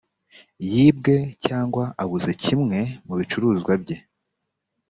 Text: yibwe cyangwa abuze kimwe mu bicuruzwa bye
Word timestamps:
yibwe 0.71 1.15
cyangwa 1.45 1.83
abuze 2.03 2.31
kimwe 2.43 2.79
mu 3.05 3.13
bicuruzwa 3.19 3.73
bye 3.81 3.97